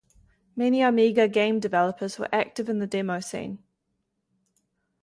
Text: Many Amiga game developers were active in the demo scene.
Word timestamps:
Many 0.55 0.81
Amiga 0.81 1.27
game 1.27 1.59
developers 1.59 2.17
were 2.17 2.27
active 2.33 2.67
in 2.69 2.79
the 2.79 2.87
demo 2.87 3.19
scene. 3.19 3.59